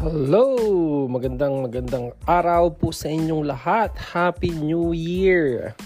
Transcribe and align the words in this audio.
Hello! 0.00 1.04
Magandang 1.12 1.60
magandang 1.60 2.16
araw 2.24 2.72
po 2.72 2.88
sa 2.88 3.12
inyong 3.12 3.44
lahat. 3.44 3.92
Happy 4.00 4.48
New 4.48 4.96
Year! 4.96 5.76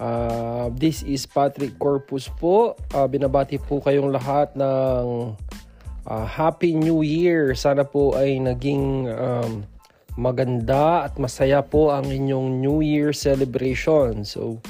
Uh, 0.00 0.72
this 0.72 1.04
is 1.04 1.28
Patrick 1.28 1.76
Corpus 1.76 2.32
po. 2.40 2.80
Uh, 2.96 3.04
binabati 3.04 3.60
po 3.60 3.84
kayong 3.84 4.08
lahat 4.08 4.56
ng 4.56 5.36
uh, 6.08 6.26
Happy 6.32 6.72
New 6.72 7.04
Year. 7.04 7.52
Sana 7.52 7.84
po 7.84 8.16
ay 8.16 8.40
naging 8.40 9.12
um, 9.12 9.68
maganda 10.16 11.04
at 11.04 11.20
masaya 11.20 11.60
po 11.60 11.92
ang 11.92 12.08
inyong 12.08 12.56
New 12.56 12.80
Year 12.80 13.12
celebration. 13.12 14.24
So, 14.24 14.64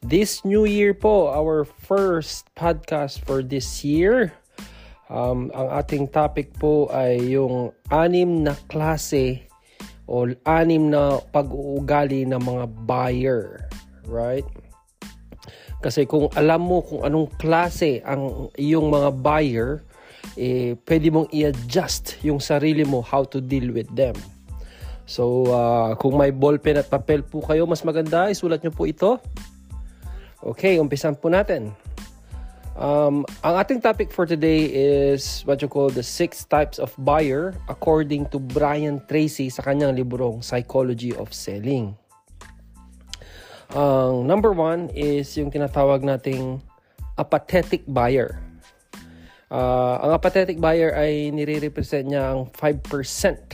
this 0.00 0.48
New 0.48 0.64
Year 0.64 0.96
po, 0.96 1.28
our 1.28 1.68
first 1.68 2.48
podcast 2.56 3.20
for 3.20 3.44
this 3.44 3.84
year 3.84 4.32
Um, 5.12 5.52
ang 5.52 5.68
ating 5.76 6.08
topic 6.08 6.56
po 6.56 6.88
ay 6.88 7.36
yung 7.36 7.76
anim 7.92 8.48
na 8.48 8.56
klase 8.72 9.44
o 10.08 10.24
anim 10.48 10.88
na 10.88 11.20
pag-uugali 11.20 12.24
ng 12.24 12.40
mga 12.40 12.64
buyer. 12.88 13.68
Right? 14.08 14.48
Kasi 15.84 16.08
kung 16.08 16.32
alam 16.32 16.64
mo 16.64 16.80
kung 16.80 17.04
anong 17.04 17.28
klase 17.36 18.00
ang 18.08 18.48
iyong 18.56 18.88
mga 18.88 19.10
buyer, 19.20 19.70
eh, 20.40 20.80
pwede 20.88 21.12
mong 21.12 21.28
i-adjust 21.28 22.24
yung 22.24 22.40
sarili 22.40 22.88
mo 22.88 23.04
how 23.04 23.20
to 23.28 23.36
deal 23.36 23.68
with 23.68 23.90
them. 23.92 24.16
So, 25.04 25.50
uh, 25.52 25.92
kung 26.00 26.16
may 26.16 26.32
ballpen 26.32 26.80
at 26.80 26.88
papel 26.88 27.20
po 27.20 27.44
kayo, 27.44 27.68
mas 27.68 27.84
maganda, 27.84 28.32
isulat 28.32 28.64
nyo 28.64 28.72
po 28.72 28.88
ito. 28.88 29.20
Okay, 30.40 30.80
umpisan 30.80 31.18
po 31.18 31.28
natin. 31.28 31.74
Um, 32.72 33.28
ang 33.44 33.60
ating 33.60 33.84
topic 33.84 34.08
for 34.08 34.24
today 34.24 34.64
is 34.64 35.44
what 35.44 35.60
you 35.60 35.68
call 35.68 35.92
the 35.92 36.00
six 36.00 36.48
types 36.48 36.80
of 36.80 36.88
buyer 36.96 37.52
according 37.68 38.24
to 38.32 38.40
Brian 38.40 38.96
Tracy 39.04 39.52
sa 39.52 39.60
kanyang 39.60 39.92
librong 39.92 40.40
Psychology 40.40 41.12
of 41.12 41.36
Selling. 41.36 41.92
Ang 43.76 44.24
um, 44.24 44.28
number 44.28 44.56
one 44.56 44.88
is 44.96 45.36
yung 45.36 45.52
tinatawag 45.52 46.00
nating 46.00 46.64
apathetic 47.20 47.84
buyer. 47.84 48.40
Uh, 49.52 50.00
ang 50.00 50.16
apathetic 50.16 50.56
buyer 50.56 50.96
ay 50.96 51.28
nire-represent 51.28 52.08
niya 52.08 52.32
ang 52.32 52.48
5% 52.56 53.52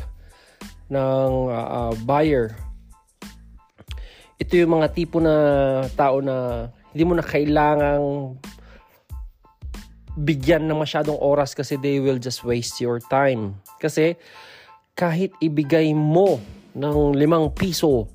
ng 0.95 1.31
uh, 1.50 1.91
buyer. 2.06 2.55
Ito 4.39 4.62
yung 4.62 4.78
mga 4.78 4.95
tipo 4.95 5.19
na 5.19 5.34
tao 5.98 6.23
na 6.23 6.71
hindi 6.95 7.03
mo 7.03 7.19
na 7.19 7.27
kailangang 7.27 8.39
bigyan 10.19 10.67
ng 10.67 10.79
masyadong 10.79 11.15
oras 11.19 11.55
kasi 11.55 11.79
they 11.79 12.03
will 12.03 12.19
just 12.19 12.43
waste 12.43 12.83
your 12.83 12.99
time. 13.07 13.55
Kasi 13.79 14.19
kahit 14.99 15.31
ibigay 15.39 15.95
mo 15.95 16.43
ng 16.75 17.15
limang 17.15 17.55
piso 17.55 18.11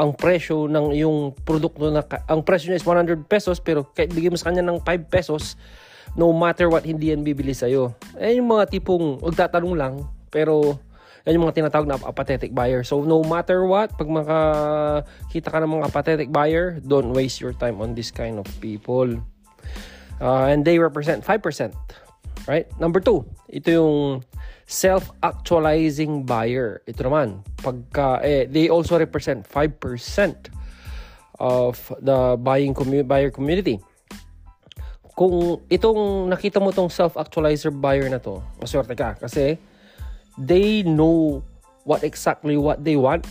ang 0.00 0.16
presyo 0.16 0.64
ng 0.64 0.96
yung 0.96 1.36
produkto 1.44 1.92
na 1.92 2.00
ang 2.24 2.40
presyo 2.40 2.72
niya 2.72 2.80
is 2.80 2.86
100 2.88 3.28
pesos 3.28 3.60
pero 3.60 3.84
kahit 3.92 4.14
bigay 4.16 4.32
mo 4.32 4.38
sa 4.40 4.48
kanya 4.48 4.64
ng 4.64 4.80
5 4.80 5.12
pesos 5.12 5.60
no 6.16 6.32
matter 6.32 6.72
what 6.72 6.88
hindi 6.88 7.12
yan 7.12 7.20
bibili 7.20 7.52
sa 7.52 7.68
iyo. 7.68 7.92
Eh 8.16 8.40
yung 8.40 8.48
mga 8.48 8.72
tipong 8.72 9.20
magtatanong 9.20 9.74
lang 9.76 9.94
pero 10.32 10.80
yan 11.28 11.36
yung 11.36 11.44
mga 11.44 11.60
tinatawag 11.60 11.84
na 11.84 12.00
apathetic 12.00 12.56
buyer. 12.56 12.80
So 12.80 13.04
no 13.04 13.20
matter 13.20 13.68
what, 13.68 13.92
pag 13.92 14.08
makakita 14.08 15.52
ka 15.52 15.58
ng 15.60 15.72
mga 15.76 15.86
apathetic 15.92 16.28
buyer, 16.32 16.80
don't 16.80 17.12
waste 17.12 17.44
your 17.44 17.52
time 17.52 17.84
on 17.84 17.92
this 17.92 18.08
kind 18.08 18.40
of 18.40 18.48
people. 18.64 19.20
Uh, 20.20 20.52
and 20.52 20.64
they 20.64 20.78
represent 20.78 21.24
5%. 21.24 21.72
Right? 22.46 22.68
Number 22.80 23.00
two, 23.00 23.24
ito 23.48 23.68
yung 23.72 24.24
self-actualizing 24.70 26.22
buyer. 26.24 26.86
Ito 26.86 27.10
naman, 27.10 27.42
pagka, 27.58 28.22
eh, 28.22 28.46
they 28.46 28.70
also 28.70 28.94
represent 28.94 29.42
5% 29.48 30.52
of 31.40 31.80
the 31.98 32.36
buying 32.38 32.76
commu- 32.76 33.02
buyer 33.02 33.32
community. 33.32 33.80
Kung 35.16 35.58
itong 35.68 36.30
nakita 36.30 36.62
mo 36.62 36.70
tong 36.70 36.92
self-actualizer 36.92 37.74
buyer 37.74 38.06
na 38.08 38.22
to, 38.22 38.38
maswerte 38.62 38.94
ka 38.94 39.18
kasi 39.18 39.58
they 40.38 40.86
know 40.86 41.42
what 41.84 42.04
exactly 42.04 42.56
what 42.56 42.84
they 42.84 42.94
want. 42.96 43.26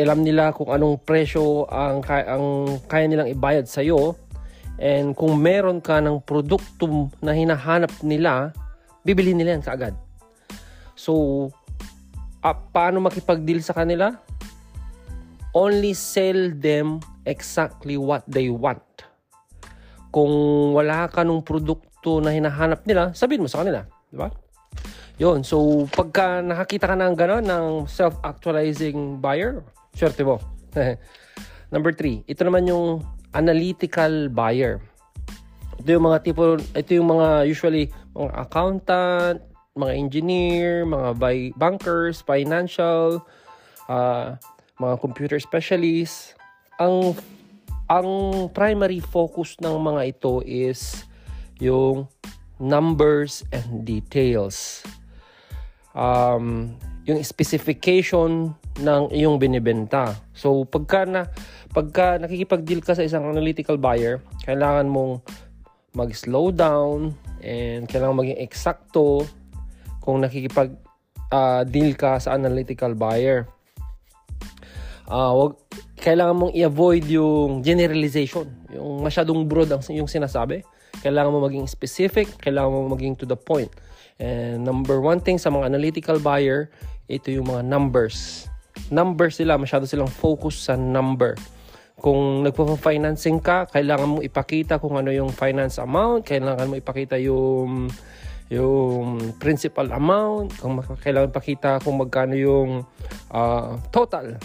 Alam 0.00 0.24
nila 0.24 0.54
kung 0.56 0.72
anong 0.72 1.04
presyo 1.04 1.68
ang, 1.68 2.00
ang 2.08 2.78
kaya 2.88 3.04
nilang 3.04 3.28
ibayad 3.28 3.68
sa 3.68 3.84
iyo 3.84 4.16
And 4.80 5.12
kung 5.12 5.40
meron 5.40 5.84
ka 5.84 6.00
ng 6.00 6.24
produkto 6.24 7.10
na 7.20 7.36
hinahanap 7.36 7.92
nila, 8.00 8.54
bibili 9.04 9.36
nila 9.36 9.58
yan 9.58 9.64
kaagad. 9.64 9.94
So, 10.96 11.48
uh, 12.42 12.56
paano 12.70 13.02
makipag-deal 13.02 13.60
sa 13.60 13.76
kanila? 13.76 14.16
Only 15.52 15.92
sell 15.92 16.54
them 16.56 17.04
exactly 17.28 18.00
what 18.00 18.24
they 18.24 18.48
want. 18.48 18.82
Kung 20.12 20.32
wala 20.72 21.08
ka 21.08 21.24
ng 21.24 21.44
produkto 21.44 22.20
na 22.20 22.32
hinahanap 22.32 22.84
nila, 22.88 23.12
sabihin 23.12 23.44
mo 23.44 23.48
sa 23.48 23.64
kanila. 23.64 23.84
Di 24.08 24.16
ba? 24.16 24.28
Yun. 25.20 25.44
So, 25.44 25.86
pagka 25.92 26.40
nakakita 26.40 26.88
ka 26.88 26.96
ng 26.96 27.14
gano'n, 27.16 27.44
ng 27.44 27.66
self-actualizing 27.86 29.20
buyer, 29.20 29.60
swerte 29.92 30.24
mo. 30.24 30.40
Number 31.72 31.92
three, 31.92 32.24
ito 32.28 32.44
naman 32.44 32.68
yung 32.68 33.00
analytical 33.32 34.28
buyer. 34.28 34.80
Ito 35.82 35.98
yung 35.98 36.06
mga 36.06 36.18
tipo, 36.22 36.56
ito 36.56 36.90
yung 36.94 37.08
mga 37.18 37.48
usually 37.48 37.90
mga 38.14 38.32
accountant, 38.38 39.40
mga 39.72 39.92
engineer, 39.96 40.84
mga 40.84 41.10
bankers, 41.56 42.20
financial, 42.20 43.24
uh, 43.88 44.36
mga 44.76 44.94
computer 45.00 45.38
specialists. 45.40 46.36
Ang 46.76 47.16
ang 47.88 48.08
primary 48.56 49.00
focus 49.00 49.56
ng 49.60 49.76
mga 49.76 50.16
ito 50.16 50.40
is 50.44 51.04
yung 51.60 52.08
numbers 52.56 53.44
and 53.52 53.84
details. 53.84 54.80
Um, 55.92 56.78
yung 57.04 57.20
specification 57.20 58.54
ng 58.80 59.02
iyong 59.12 59.36
binibenta. 59.36 60.16
So, 60.32 60.64
pagka 60.64 61.04
na 61.04 61.28
pagka 61.72 62.20
nakikipag-deal 62.20 62.84
ka 62.84 62.92
sa 62.92 63.04
isang 63.04 63.24
analytical 63.24 63.80
buyer, 63.80 64.20
kailangan 64.44 64.92
mong 64.92 65.24
mag-slow 65.96 66.52
down 66.52 67.16
and 67.40 67.88
kailangan 67.88 68.20
maging 68.20 68.40
eksakto 68.40 69.24
kung 70.00 70.20
nakikipag 70.20 70.72
uh, 71.32 71.64
deal 71.64 71.96
ka 71.96 72.20
sa 72.20 72.36
analytical 72.36 72.92
buyer. 72.92 73.48
Uh, 75.08 75.32
wag, 75.36 75.52
kailangan 76.00 76.36
mong 76.36 76.52
i-avoid 76.56 77.04
yung 77.08 77.64
generalization, 77.64 78.48
yung 78.72 79.00
masyadong 79.00 79.48
broad 79.48 79.72
ang 79.72 79.82
yung 79.92 80.08
sinasabi. 80.08 80.64
Kailangan 81.00 81.32
mo 81.32 81.40
maging 81.44 81.66
specific, 81.66 82.28
kailangan 82.38 82.70
mo 82.70 82.92
maging 82.92 83.16
to 83.16 83.24
the 83.24 83.36
point. 83.36 83.72
And 84.20 84.62
number 84.62 85.00
one 85.00 85.18
thing 85.24 85.40
sa 85.40 85.48
mga 85.48 85.72
analytical 85.72 86.20
buyer, 86.20 86.70
ito 87.08 87.32
yung 87.32 87.48
mga 87.48 87.64
numbers. 87.64 88.46
Numbers 88.92 89.40
sila, 89.40 89.56
masyado 89.56 89.88
silang 89.88 90.08
focus 90.08 90.68
sa 90.70 90.78
number. 90.78 91.34
Kung 92.02 92.42
nagpo-financing 92.42 93.38
ka, 93.38 93.70
kailangan 93.70 94.08
mo 94.10 94.18
ipakita 94.18 94.82
kung 94.82 94.98
ano 94.98 95.14
yung 95.14 95.30
finance 95.30 95.78
amount, 95.78 96.26
kailangan 96.26 96.66
mo 96.66 96.74
ipakita 96.74 97.14
yung 97.22 97.86
yung 98.50 99.32
principal 99.38 99.88
amount, 99.94 100.52
kung 100.58 100.82
kailangan 100.82 101.30
ipakita 101.30 101.78
kung 101.80 102.02
magkano 102.02 102.34
yung 102.34 102.84
uh, 103.30 103.78
total 103.94 104.36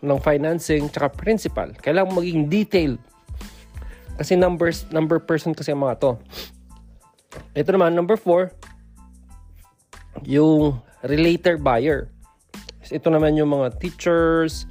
ng 0.00 0.18
financing 0.22 0.88
tsaka 0.88 1.12
principal. 1.12 1.74
Kailangan 1.76 2.14
maging 2.14 2.48
detailed. 2.48 3.02
Kasi 4.16 4.38
numbers, 4.38 4.88
number 4.88 5.20
person 5.20 5.52
kasi 5.52 5.74
ang 5.74 5.84
mga 5.84 6.00
to. 6.00 6.12
Ito 7.52 7.74
naman, 7.74 7.92
number 7.92 8.16
four, 8.16 8.54
yung 10.24 10.80
relator 11.04 11.56
buyer. 11.60 12.08
Ito 12.88 13.12
naman 13.12 13.36
yung 13.36 13.52
mga 13.52 13.76
teachers, 13.76 14.64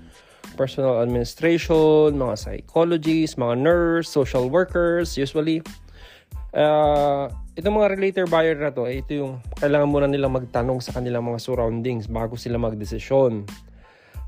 personal 0.60 1.00
administration, 1.00 2.20
mga 2.20 2.36
psychologists, 2.36 3.40
mga 3.40 3.56
nurse, 3.64 4.12
social 4.12 4.52
workers, 4.52 5.16
usually. 5.16 5.64
Uh, 6.52 7.32
itong 7.56 7.80
mga 7.80 7.96
relator 7.96 8.26
buyer 8.28 8.60
na 8.60 8.68
to, 8.68 8.84
eh, 8.84 9.00
ito 9.00 9.16
yung 9.16 9.40
kailangan 9.56 9.88
muna 9.88 10.12
nilang 10.12 10.36
magtanong 10.36 10.84
sa 10.84 10.92
kanilang 10.92 11.24
mga 11.24 11.40
surroundings 11.40 12.12
bago 12.12 12.36
sila 12.36 12.60
magdesisyon. 12.60 13.48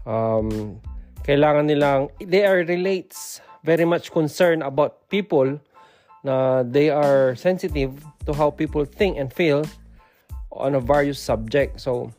Um, 0.07 0.79
kailangan 1.27 1.67
nilang, 1.67 2.07
they 2.23 2.47
are 2.47 2.63
relates 2.63 3.43
very 3.67 3.83
much 3.83 4.15
concerned 4.15 4.63
about 4.63 5.11
people 5.11 5.59
na 6.23 6.63
they 6.63 6.87
are 6.87 7.35
sensitive 7.35 7.91
to 8.23 8.31
how 8.31 8.47
people 8.47 8.87
think 8.87 9.19
and 9.19 9.33
feel 9.35 9.67
on 10.55 10.79
a 10.79 10.81
various 10.81 11.19
subject. 11.19 11.81
So, 11.81 12.13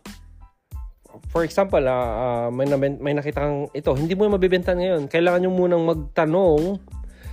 for 1.33 1.49
example, 1.49 1.81
uh, 1.81 2.53
may, 2.53 2.69
may 3.01 3.17
nakita 3.17 3.41
kang 3.41 3.73
ito, 3.73 3.97
hindi 3.97 4.13
mo 4.13 4.29
mabibenta 4.29 4.77
ngayon. 4.77 5.09
Kailangan 5.09 5.49
nyo 5.49 5.51
munang 5.51 5.83
magtanong 5.89 6.77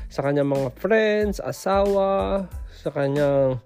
sa 0.07 0.23
kanyang 0.23 0.49
mga 0.49 0.69
friends, 0.79 1.37
asawa, 1.43 2.47
sa 2.79 2.89
kanyang 2.89 3.59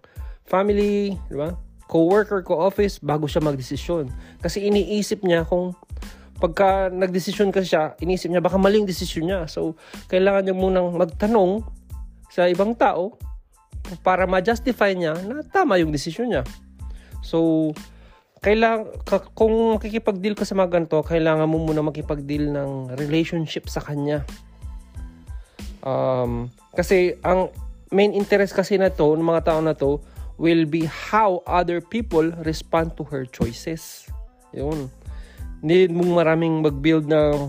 family, 0.44 1.16
di 1.30 1.38
ba? 1.38 1.54
co-worker, 1.94 2.42
co-office, 2.42 2.98
bago 2.98 3.30
siya 3.30 3.46
magdesisyon. 3.46 4.10
Kasi 4.42 4.66
iniisip 4.66 5.22
niya 5.22 5.46
kung 5.46 5.78
pagka 6.42 6.90
nagdesisyon 6.90 7.54
kasi 7.54 7.70
siya, 7.70 7.94
iniisip 8.02 8.34
niya 8.34 8.42
baka 8.42 8.58
maling 8.58 8.90
desisyon 8.90 9.30
niya. 9.30 9.46
So, 9.46 9.78
kailangan 10.10 10.50
niya 10.50 10.58
munang 10.58 10.98
magtanong 10.98 11.62
sa 12.34 12.50
ibang 12.50 12.74
tao 12.74 13.22
para 14.02 14.26
ma-justify 14.26 14.98
niya 14.98 15.14
na 15.22 15.46
tama 15.46 15.78
yung 15.78 15.94
desisyon 15.94 16.34
niya. 16.34 16.44
So, 17.22 17.70
kailang 18.44 18.92
kung 19.32 19.80
makikipag-deal 19.80 20.36
ka 20.36 20.44
sa 20.44 20.60
mga 20.60 20.76
ganito, 20.76 21.00
kailangan 21.00 21.48
mo 21.48 21.64
muna 21.64 21.80
makipag-deal 21.80 22.52
ng 22.52 22.92
relationship 23.00 23.72
sa 23.72 23.80
kanya. 23.80 24.28
Um, 25.80 26.52
kasi 26.76 27.16
ang 27.24 27.48
main 27.96 28.12
interest 28.12 28.52
kasi 28.52 28.76
na 28.76 28.92
to, 28.92 29.16
ng 29.16 29.24
mga 29.24 29.48
tao 29.48 29.60
na 29.64 29.72
to, 29.72 30.04
will 30.36 30.68
be 30.68 30.84
how 30.84 31.40
other 31.48 31.80
people 31.80 32.36
respond 32.44 32.92
to 33.00 33.08
her 33.08 33.24
choices. 33.24 34.12
Yun. 34.52 34.92
Need 35.64 35.96
mong 35.96 36.12
maraming 36.12 36.60
mag-build 36.60 37.08
ng 37.08 37.48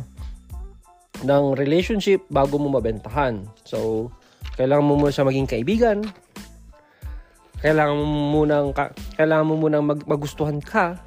ng 1.26 1.44
relationship 1.58 2.22
bago 2.30 2.54
mo 2.54 2.70
mabentahan. 2.70 3.42
So, 3.66 4.10
kailangan 4.54 4.86
mo 4.86 4.94
muna 4.94 5.10
siya 5.10 5.26
maging 5.26 5.50
kaibigan. 5.50 5.98
Kailangan 7.58 7.96
mo 7.98 8.06
muna 8.30 8.62
kailangan 9.14 9.46
mo 9.46 9.54
muna 9.56 9.78
mag, 9.80 10.02
magustuhan 10.04 10.58
ka 10.58 11.00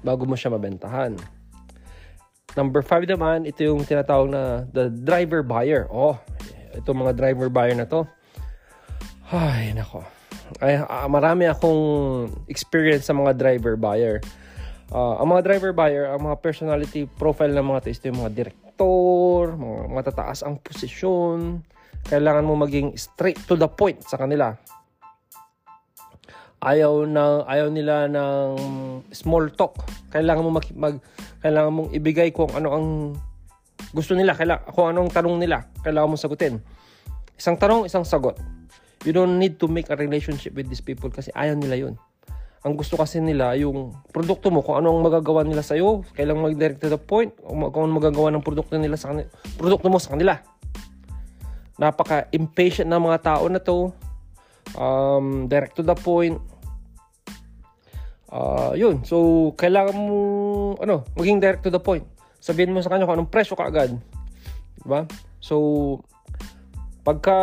bago 0.00 0.24
mo 0.24 0.34
siya 0.36 0.52
mabentahan. 0.52 1.16
Number 2.54 2.80
5 2.80 3.10
naman, 3.10 3.44
ito 3.44 3.66
yung 3.66 3.82
tinatawag 3.82 4.30
na 4.30 4.42
the 4.70 4.88
driver 4.90 5.42
buyer. 5.42 5.90
Oh, 5.90 6.16
ito 6.72 6.90
mga 6.94 7.16
driver 7.18 7.50
buyer 7.50 7.74
na 7.74 7.86
to. 7.86 8.06
Ay, 9.28 9.74
nako 9.74 10.06
ay, 10.60 10.78
uh, 10.78 11.08
marami 11.08 11.48
akong 11.48 11.82
experience 12.46 13.08
sa 13.08 13.16
mga 13.16 13.34
driver 13.34 13.74
buyer. 13.74 14.20
Uh, 14.92 15.18
ang 15.18 15.32
mga 15.32 15.42
driver 15.42 15.72
buyer, 15.72 16.12
ang 16.12 16.28
mga 16.30 16.36
personality 16.44 17.08
profile 17.08 17.50
ng 17.50 17.64
mga 17.64 17.80
to, 17.88 18.12
yung 18.12 18.20
mga 18.22 18.34
direktor, 18.36 19.56
mga 19.56 19.80
matataas 19.90 20.44
ang 20.44 20.60
posisyon. 20.60 21.64
Kailangan 22.04 22.44
mo 22.44 22.54
maging 22.60 22.92
straight 23.00 23.40
to 23.48 23.56
the 23.56 23.66
point 23.66 24.04
sa 24.04 24.20
kanila. 24.20 24.54
Ayaw 26.64 27.04
na 27.04 27.44
ayaw 27.44 27.68
nila 27.68 28.08
ng 28.08 28.56
small 29.12 29.52
talk. 29.52 29.84
Kailangan 30.08 30.42
mo 30.42 30.50
mag, 30.56 30.66
mag 30.72 30.96
kailangan 31.44 31.72
mong 31.76 31.90
ibigay 31.92 32.32
kung 32.32 32.48
ano 32.56 32.68
ang 32.72 32.86
gusto 33.92 34.16
nila, 34.16 34.32
kailangan, 34.32 34.72
kung 34.72 34.88
anong 34.90 35.12
tanong 35.12 35.36
nila, 35.38 35.68
kailangan 35.84 36.10
mo 36.10 36.16
sagutin. 36.16 36.58
Isang 37.36 37.60
tanong, 37.60 37.86
isang 37.86 38.02
sagot. 38.02 38.40
You 39.04 39.12
don't 39.12 39.36
need 39.36 39.60
to 39.60 39.68
make 39.68 39.92
a 39.92 39.96
relationship 40.00 40.56
with 40.56 40.72
these 40.72 40.80
people 40.80 41.12
kasi 41.12 41.28
ayaw 41.36 41.54
nila 41.54 41.76
yun. 41.76 41.94
Ang 42.64 42.80
gusto 42.80 42.96
kasi 42.96 43.20
nila, 43.20 43.52
yung 43.60 43.92
produkto 44.08 44.48
mo, 44.48 44.64
kung 44.64 44.80
ano 44.80 44.96
ang 44.96 45.04
magagawa 45.04 45.44
nila 45.44 45.60
sa'yo, 45.60 46.00
kailangan 46.16 46.48
mag-direct 46.48 46.80
to 46.80 46.88
the 46.88 46.96
point, 46.96 47.36
kung 47.44 47.60
ano 47.60 47.92
magagawa 47.92 48.32
ng 48.32 48.40
produkto 48.40 48.80
nila 48.80 48.96
sa 48.96 49.12
kanila, 49.12 49.28
produkto 49.60 49.92
mo 49.92 50.00
sa 50.00 50.16
kanila. 50.16 50.40
Napaka-impatient 51.76 52.88
na 52.88 52.96
mga 52.96 53.20
tao 53.20 53.44
na 53.52 53.60
to. 53.60 53.92
Um, 54.80 55.44
direct 55.44 55.76
to 55.76 55.84
the 55.84 55.92
point. 55.92 56.40
Uh, 58.34 58.74
yun. 58.74 59.06
So, 59.06 59.50
kailangan 59.54 59.94
mo, 59.94 60.18
ano, 60.82 61.06
maging 61.14 61.38
direct 61.38 61.62
to 61.62 61.70
the 61.70 61.78
point. 61.78 62.02
Sabihin 62.42 62.74
mo 62.74 62.82
sa 62.82 62.90
kanya 62.90 63.06
kung 63.06 63.14
anong 63.14 63.30
presyo 63.30 63.54
ka 63.54 63.70
agad. 63.70 63.94
Diba? 64.82 65.06
So, 65.38 66.02
Pagka, 67.04 67.36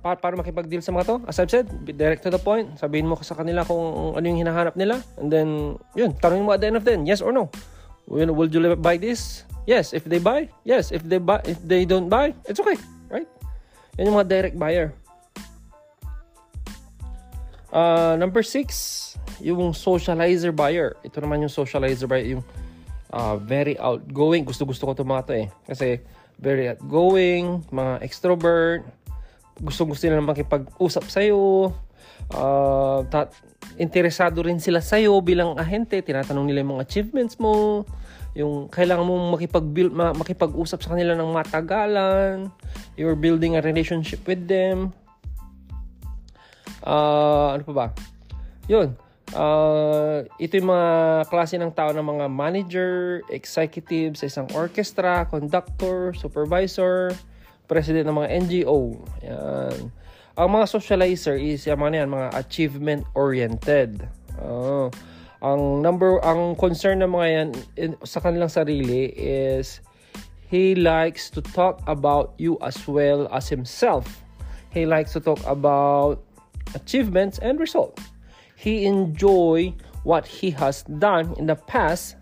pa, 0.00 0.16
para 0.16 0.32
makipag-deal 0.32 0.80
sa 0.80 0.88
mga 0.88 1.04
to, 1.04 1.16
as 1.28 1.36
I've 1.36 1.52
said, 1.52 1.68
direct 1.84 2.24
to 2.24 2.32
the 2.32 2.40
point. 2.40 2.72
Sabihin 2.80 3.04
mo 3.04 3.20
sa 3.20 3.36
kanila 3.36 3.60
kung 3.60 4.16
ano 4.16 4.24
yung 4.24 4.40
hinahanap 4.40 4.80
nila. 4.80 5.04
And 5.20 5.28
then, 5.28 5.76
yun, 5.92 6.16
tanongin 6.16 6.48
mo 6.48 6.56
at 6.56 6.64
the 6.64 6.72
end 6.72 6.80
of 6.80 6.88
the 6.88 6.96
day, 6.96 7.04
yes 7.04 7.20
or 7.20 7.28
no. 7.28 7.52
Will, 8.08 8.32
will 8.32 8.48
you 8.48 8.64
buy 8.80 8.96
this? 8.96 9.44
Yes. 9.68 9.92
If 9.92 10.08
they 10.08 10.24
buy, 10.24 10.48
yes. 10.64 10.88
If 10.88 11.04
they 11.04 11.20
buy, 11.20 11.44
if 11.44 11.60
they 11.60 11.84
don't 11.84 12.08
buy, 12.08 12.32
it's 12.48 12.56
okay. 12.64 12.80
Right? 13.12 13.28
Yan 14.00 14.08
yung 14.08 14.16
mga 14.16 14.28
direct 14.32 14.56
buyer. 14.56 14.96
Uh, 17.68 18.16
number 18.16 18.40
six, 18.40 18.72
yung 19.40 19.74
socializer 19.74 20.54
buyer. 20.54 20.98
Ito 21.02 21.22
naman 21.22 21.42
yung 21.46 21.52
socializer 21.52 22.06
buyer, 22.06 22.38
yung 22.38 22.44
uh, 23.10 23.38
very 23.40 23.78
outgoing. 23.78 24.46
Gusto-gusto 24.46 24.86
ko 24.86 24.90
itong 24.94 25.10
mga 25.10 25.24
to 25.26 25.34
eh. 25.34 25.48
Kasi, 25.66 25.88
very 26.38 26.70
outgoing, 26.70 27.62
mga 27.70 28.02
extrovert, 28.02 28.82
gusto-gusto 29.62 30.02
nila 30.10 30.22
makipag-usap 30.22 31.04
sa'yo, 31.06 31.70
uh, 32.34 33.00
ta- 33.06 33.30
interesado 33.78 34.42
rin 34.42 34.58
sila 34.58 34.82
sa'yo 34.82 35.14
bilang 35.22 35.54
ahente, 35.54 36.02
tinatanong 36.02 36.46
nila 36.46 36.62
yung 36.62 36.78
mga 36.78 36.84
achievements 36.86 37.38
mo, 37.38 37.86
yung 38.34 38.66
kailangan 38.66 39.06
mo 39.06 39.14
makipag-build, 39.38 39.94
makipag-usap 39.94 40.82
sa 40.82 40.98
kanila 40.98 41.14
ng 41.14 41.30
matagalan, 41.30 42.50
you're 42.98 43.14
building 43.14 43.54
a 43.54 43.62
relationship 43.62 44.26
with 44.26 44.42
them. 44.50 44.90
Uh, 46.82 47.54
ano 47.54 47.62
pa 47.62 47.72
ba? 47.72 47.86
Yun. 48.66 48.98
Uh, 49.34 50.22
ito 50.38 50.62
yung 50.62 50.70
mga 50.70 50.90
klase 51.26 51.58
ng 51.58 51.74
tao 51.74 51.90
ng 51.90 52.06
mga 52.06 52.26
manager, 52.30 53.18
executive 53.34 54.14
sa 54.14 54.30
isang 54.30 54.46
orchestra, 54.54 55.26
conductor, 55.26 56.14
supervisor, 56.14 57.10
president 57.66 58.06
ng 58.06 58.14
mga 58.14 58.28
NGO. 58.46 58.94
Yan. 59.26 59.90
Ang 60.38 60.48
mga 60.54 60.66
socializer 60.70 61.34
is 61.34 61.66
yung 61.66 61.82
mga 61.82 62.06
yan, 62.06 62.14
mga 62.14 62.30
achievement 62.38 63.02
oriented. 63.18 64.06
Uh, 64.38 64.86
ang 65.42 65.82
number 65.82 66.22
ang 66.22 66.54
concern 66.54 67.02
ng 67.02 67.10
mga 67.10 67.26
yan 67.26 67.48
in, 67.74 67.90
sa 68.06 68.22
kanilang 68.22 68.50
sarili 68.50 69.10
is 69.18 69.82
he 70.46 70.78
likes 70.78 71.26
to 71.26 71.42
talk 71.42 71.82
about 71.90 72.38
you 72.38 72.54
as 72.62 72.78
well 72.86 73.26
as 73.34 73.50
himself. 73.50 74.22
He 74.70 74.86
likes 74.86 75.10
to 75.18 75.20
talk 75.22 75.42
about 75.42 76.22
achievements 76.74 77.42
and 77.42 77.58
results 77.58 78.13
he 78.54 78.86
enjoy 78.86 79.74
what 80.04 80.24
he 80.28 80.50
has 80.54 80.84
done 81.00 81.34
in 81.36 81.46
the 81.46 81.56
past 81.56 82.16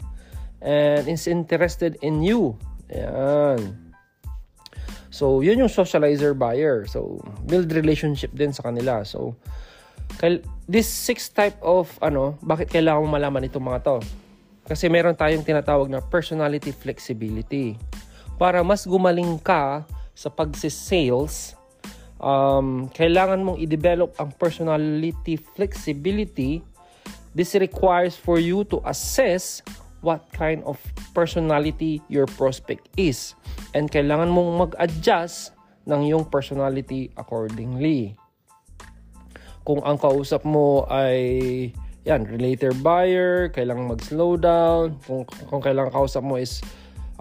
and 0.62 1.06
is 1.10 1.26
interested 1.26 1.98
in 2.00 2.22
you. 2.22 2.56
Ayan. 2.90 3.92
So, 5.12 5.44
yun 5.44 5.60
yung 5.60 5.68
socializer 5.68 6.32
buyer. 6.32 6.88
So, 6.88 7.20
build 7.44 7.68
relationship 7.74 8.32
din 8.32 8.56
sa 8.56 8.72
kanila. 8.72 9.04
So, 9.04 9.36
this 10.64 10.88
six 10.88 11.28
type 11.28 11.58
of 11.60 11.92
ano, 12.00 12.40
bakit 12.40 12.72
kailangan 12.72 13.04
mo 13.04 13.08
malaman 13.12 13.44
itong 13.44 13.66
mga 13.68 13.80
to? 13.84 13.96
Kasi 14.64 14.86
meron 14.88 15.18
tayong 15.18 15.44
tinatawag 15.44 15.90
na 15.90 16.00
personality 16.00 16.70
flexibility. 16.72 17.76
Para 18.38 18.62
mas 18.64 18.86
gumaling 18.88 19.36
ka 19.42 19.84
sa 20.14 20.30
pagsi-sales, 20.30 21.58
um, 22.22 22.88
kailangan 22.94 23.42
mong 23.44 23.58
i-develop 23.60 24.14
ang 24.16 24.32
personality 24.38 25.36
flexibility. 25.36 26.62
This 27.34 27.52
requires 27.58 28.16
for 28.16 28.38
you 28.38 28.64
to 28.72 28.80
assess 28.86 29.60
what 30.02 30.26
kind 30.34 30.62
of 30.64 30.78
personality 31.14 32.02
your 32.06 32.26
prospect 32.26 32.88
is. 32.96 33.34
And 33.74 33.90
kailangan 33.90 34.30
mong 34.30 34.50
mag-adjust 34.70 35.54
ng 35.86 36.06
yung 36.06 36.24
personality 36.30 37.10
accordingly. 37.18 38.14
Kung 39.62 39.82
ang 39.86 39.98
kausap 39.98 40.42
mo 40.42 40.86
ay 40.90 41.70
yan, 42.02 42.26
relator 42.26 42.74
buyer, 42.82 43.46
kailangan 43.54 43.94
mag-slow 43.94 44.34
down. 44.34 44.98
Kung, 45.06 45.22
kung 45.22 45.62
kailangan 45.62 45.94
kausap 45.94 46.26
mo 46.26 46.34
is 46.34 46.58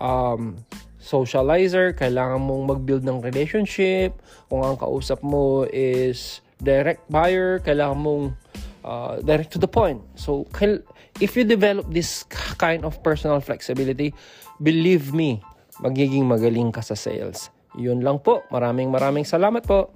um, 0.01 0.58
socializer, 1.01 1.98
kailangan 1.98 2.38
mong 2.38 2.77
mag-build 2.77 3.01
ng 3.01 3.25
relationship. 3.25 4.22
Kung 4.48 4.62
ang 4.62 4.77
kausap 4.77 5.25
mo 5.25 5.65
is 5.74 6.46
direct 6.62 7.01
buyer, 7.10 7.58
kailangan 7.65 7.98
mong 7.98 8.24
uh, 8.86 9.17
direct 9.25 9.50
to 9.51 9.60
the 9.60 9.67
point. 9.67 10.00
So, 10.13 10.46
if 11.17 11.34
you 11.34 11.43
develop 11.43 11.89
this 11.89 12.24
kind 12.62 12.86
of 12.86 13.01
personal 13.01 13.41
flexibility, 13.41 14.13
believe 14.62 15.10
me, 15.12 15.41
magiging 15.81 16.29
magaling 16.29 16.70
ka 16.70 16.86
sa 16.86 16.93
sales. 16.93 17.50
Yun 17.74 18.05
lang 18.05 18.22
po. 18.22 18.46
Maraming 18.53 18.93
maraming 18.93 19.25
salamat 19.25 19.65
po. 19.65 19.89